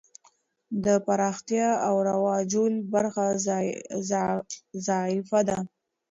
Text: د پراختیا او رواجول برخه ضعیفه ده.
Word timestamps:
د 0.85 0.87
پراختیا 1.05 1.69
او 1.87 1.95
رواجول 2.09 2.73
برخه 2.93 3.25
ضعیفه 4.87 5.39
ده. 5.49 5.57